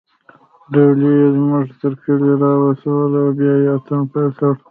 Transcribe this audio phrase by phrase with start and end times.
[0.71, 4.51] ډولۍ يې زموږ تر کلي راورسوله او بیا يې اتڼ پیل کړ